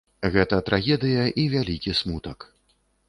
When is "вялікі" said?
1.57-1.97